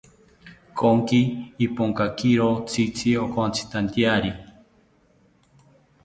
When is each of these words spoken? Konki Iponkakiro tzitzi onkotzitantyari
Konki 0.79 1.19
Iponkakiro 1.65 2.49
tzitzi 2.67 3.09
onkotzitantyari 3.23 4.31